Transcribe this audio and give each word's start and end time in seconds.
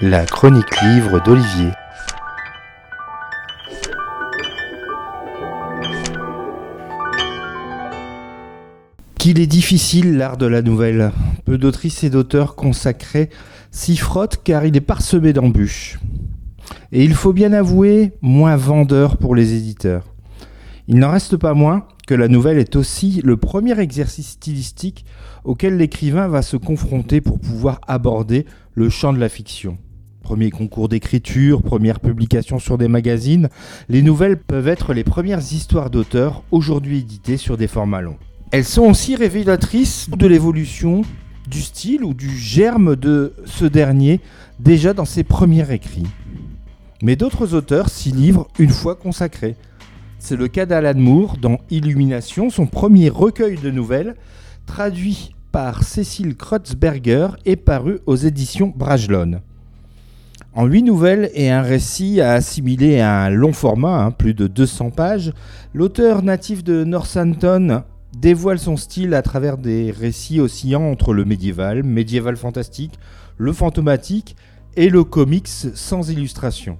La 0.00 0.26
chronique 0.26 0.80
livre 0.82 1.22
d'Olivier. 1.22 1.70
Qu'il 9.18 9.40
est 9.40 9.46
difficile 9.46 10.16
l'art 10.16 10.36
de 10.36 10.46
la 10.46 10.62
nouvelle. 10.62 11.12
Peu 11.44 11.58
d'autrices 11.58 12.04
et 12.04 12.10
d'auteurs 12.10 12.56
consacrés 12.56 13.30
s'y 13.70 13.96
frottent 13.96 14.42
car 14.42 14.64
il 14.64 14.76
est 14.76 14.80
parsemé 14.80 15.32
d'embûches. 15.32 15.98
Et 16.90 17.04
il 17.04 17.14
faut 17.14 17.32
bien 17.32 17.52
avouer, 17.52 18.12
moins 18.20 18.56
vendeur 18.56 19.16
pour 19.16 19.34
les 19.34 19.54
éditeurs. 19.54 20.04
Il 20.88 20.98
n'en 20.98 21.10
reste 21.10 21.36
pas 21.36 21.54
moins 21.54 21.86
que 22.06 22.14
la 22.14 22.28
nouvelle 22.28 22.58
est 22.58 22.76
aussi 22.76 23.20
le 23.24 23.36
premier 23.36 23.78
exercice 23.78 24.30
stylistique 24.30 25.04
auquel 25.44 25.76
l'écrivain 25.76 26.28
va 26.28 26.42
se 26.42 26.56
confronter 26.56 27.20
pour 27.20 27.38
pouvoir 27.38 27.80
aborder 27.86 28.46
le 28.74 28.88
champ 28.88 29.12
de 29.12 29.18
la 29.18 29.28
fiction. 29.28 29.78
Premier 30.22 30.50
concours 30.50 30.88
d'écriture, 30.88 31.62
première 31.62 32.00
publication 32.00 32.58
sur 32.58 32.78
des 32.78 32.88
magazines, 32.88 33.48
les 33.88 34.02
nouvelles 34.02 34.38
peuvent 34.38 34.68
être 34.68 34.94
les 34.94 35.04
premières 35.04 35.52
histoires 35.52 35.90
d'auteurs 35.90 36.42
aujourd'hui 36.52 36.98
éditées 36.98 37.36
sur 37.36 37.56
des 37.56 37.66
formats 37.66 38.02
longs. 38.02 38.18
Elles 38.52 38.64
sont 38.64 38.84
aussi 38.84 39.16
révélatrices 39.16 40.10
de 40.10 40.26
l'évolution 40.26 41.02
du 41.48 41.60
style 41.60 42.04
ou 42.04 42.14
du 42.14 42.30
germe 42.30 42.96
de 42.96 43.32
ce 43.46 43.64
dernier 43.64 44.20
déjà 44.60 44.94
dans 44.94 45.04
ses 45.04 45.24
premiers 45.24 45.72
écrits. 45.72 46.06
Mais 47.02 47.16
d'autres 47.16 47.54
auteurs 47.54 47.88
s'y 47.88 48.12
livrent 48.12 48.46
une 48.58 48.70
fois 48.70 48.94
consacrés. 48.94 49.56
C'est 50.24 50.36
le 50.36 50.46
cas 50.46 50.66
d'Alan 50.66 51.00
Moore 51.00 51.36
dans 51.36 51.58
Illumination, 51.68 52.48
son 52.48 52.66
premier 52.66 53.08
recueil 53.08 53.56
de 53.56 53.72
nouvelles, 53.72 54.14
traduit 54.66 55.34
par 55.50 55.82
Cécile 55.82 56.36
Kreutzberger 56.36 57.30
et 57.44 57.56
paru 57.56 57.98
aux 58.06 58.14
éditions 58.14 58.72
Brajlon. 58.76 59.40
En 60.54 60.66
huit 60.66 60.84
nouvelles 60.84 61.28
et 61.34 61.50
un 61.50 61.62
récit 61.62 62.20
à 62.20 62.34
assimiler 62.34 63.00
à 63.00 63.22
un 63.22 63.30
long 63.30 63.52
format, 63.52 64.04
hein, 64.04 64.10
plus 64.12 64.32
de 64.32 64.46
200 64.46 64.90
pages, 64.90 65.32
l'auteur 65.74 66.22
natif 66.22 66.62
de 66.62 66.84
Northampton 66.84 67.82
dévoile 68.16 68.60
son 68.60 68.76
style 68.76 69.14
à 69.14 69.22
travers 69.22 69.58
des 69.58 69.90
récits 69.90 70.40
oscillant 70.40 70.84
entre 70.88 71.14
le 71.14 71.24
médiéval, 71.24 71.82
médiéval 71.82 72.36
fantastique, 72.36 72.96
le 73.38 73.52
fantomatique 73.52 74.36
et 74.76 74.88
le 74.88 75.02
comics 75.02 75.48
sans 75.48 76.10
illustration. 76.10 76.78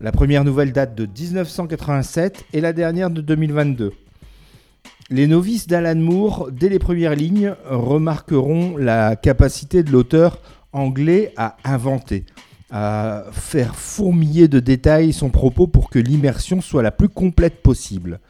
La 0.00 0.12
première 0.12 0.44
nouvelle 0.44 0.72
date 0.72 0.94
de 0.94 1.06
1987 1.06 2.44
et 2.52 2.60
la 2.60 2.72
dernière 2.72 3.10
de 3.10 3.20
2022. 3.20 3.92
Les 5.10 5.26
novices 5.26 5.66
d'Alan 5.66 5.96
Moore, 5.96 6.50
dès 6.52 6.68
les 6.68 6.78
premières 6.78 7.16
lignes, 7.16 7.56
remarqueront 7.68 8.76
la 8.76 9.16
capacité 9.16 9.82
de 9.82 9.90
l'auteur 9.90 10.40
anglais 10.72 11.32
à 11.36 11.56
inventer, 11.64 12.26
à 12.70 13.24
faire 13.32 13.74
fourmiller 13.74 14.46
de 14.46 14.60
détails 14.60 15.12
son 15.12 15.30
propos 15.30 15.66
pour 15.66 15.90
que 15.90 15.98
l'immersion 15.98 16.60
soit 16.60 16.84
la 16.84 16.92
plus 16.92 17.08
complète 17.08 17.60
possible. 17.60 18.20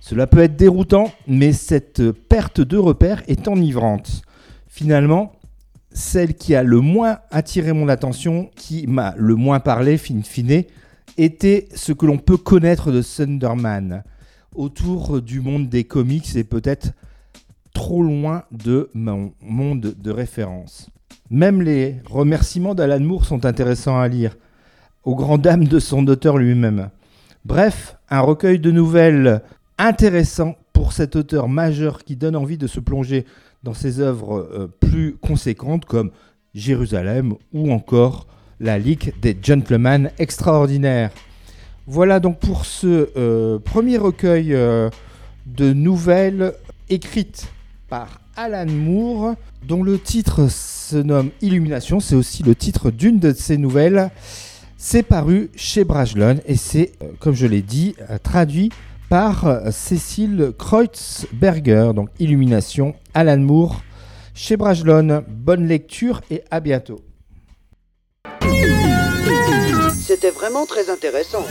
Cela 0.00 0.26
peut 0.26 0.40
être 0.40 0.56
déroutant, 0.56 1.12
mais 1.28 1.52
cette 1.52 2.10
perte 2.10 2.60
de 2.60 2.76
repère 2.76 3.22
est 3.28 3.46
enivrante. 3.46 4.22
Finalement, 4.66 5.30
celle 5.92 6.34
qui 6.34 6.56
a 6.56 6.64
le 6.64 6.80
moins 6.80 7.18
attiré 7.30 7.72
mon 7.72 7.88
attention, 7.88 8.50
qui 8.56 8.88
m'a 8.88 9.14
le 9.16 9.36
moins 9.36 9.60
parlé, 9.60 9.96
fin 9.96 10.20
fine, 10.24 10.64
était 11.16 11.68
ce 11.74 11.92
que 11.92 12.06
l'on 12.06 12.18
peut 12.18 12.36
connaître 12.36 12.90
de 12.90 13.02
Thunderman 13.02 14.02
autour 14.54 15.20
du 15.20 15.40
monde 15.40 15.68
des 15.68 15.84
comics 15.84 16.36
et 16.36 16.44
peut-être 16.44 16.92
trop 17.72 18.02
loin 18.02 18.44
de 18.52 18.88
mon 18.94 19.32
monde 19.40 19.94
de 19.98 20.10
référence. 20.10 20.90
Même 21.30 21.62
les 21.62 21.96
remerciements 22.08 22.74
d'Alan 22.74 23.00
Moore 23.00 23.24
sont 23.24 23.44
intéressants 23.44 23.98
à 23.98 24.08
lire, 24.08 24.36
aux 25.04 25.14
grandes 25.14 25.42
dames 25.42 25.66
de 25.66 25.78
son 25.78 26.06
auteur 26.06 26.38
lui-même. 26.38 26.90
Bref, 27.44 27.96
un 28.08 28.20
recueil 28.20 28.58
de 28.58 28.70
nouvelles 28.70 29.42
intéressant 29.78 30.54
pour 30.72 30.92
cet 30.92 31.16
auteur 31.16 31.48
majeur 31.48 32.04
qui 32.04 32.16
donne 32.16 32.36
envie 32.36 32.58
de 32.58 32.66
se 32.66 32.80
plonger 32.80 33.26
dans 33.62 33.74
ses 33.74 34.00
œuvres 34.00 34.48
euh, 34.52 34.66
plus 34.80 35.16
conséquentes 35.16 35.84
comme 35.84 36.10
Jérusalem 36.54 37.34
ou 37.52 37.72
encore 37.72 38.26
la 38.60 38.78
Ligue 38.78 39.12
des 39.20 39.36
Gentlemen 39.40 40.10
Extraordinaires. 40.18 41.10
Voilà 41.86 42.20
donc 42.20 42.38
pour 42.38 42.64
ce 42.64 43.10
euh, 43.16 43.58
premier 43.58 43.98
recueil 43.98 44.54
euh, 44.54 44.88
de 45.46 45.72
nouvelles 45.72 46.54
écrites 46.88 47.48
par 47.88 48.20
Alan 48.36 48.66
Moore, 48.66 49.34
dont 49.66 49.82
le 49.82 49.98
titre 49.98 50.50
se 50.50 50.96
nomme 50.96 51.30
Illumination. 51.42 52.00
C'est 52.00 52.14
aussi 52.14 52.42
le 52.42 52.54
titre 52.54 52.90
d'une 52.90 53.18
de 53.18 53.32
ses 53.32 53.58
nouvelles. 53.58 54.10
C'est 54.78 55.02
paru 55.02 55.50
chez 55.54 55.84
Brajlon 55.84 56.40
et 56.46 56.56
c'est, 56.56 56.92
euh, 57.02 57.08
comme 57.18 57.34
je 57.34 57.46
l'ai 57.46 57.62
dit, 57.62 57.94
traduit 58.22 58.70
par 59.10 59.60
Cécile 59.70 60.52
Kreutzberger. 60.58 61.92
Donc 61.94 62.08
Illumination, 62.18 62.94
Alan 63.12 63.38
Moore, 63.38 63.82
chez 64.32 64.56
Brajlon. 64.56 65.22
Bonne 65.28 65.66
lecture 65.68 66.22
et 66.30 66.42
à 66.50 66.60
bientôt. 66.60 67.00
C'était 70.24 70.38
vraiment 70.38 70.64
très 70.64 70.88
intéressant. 70.88 71.44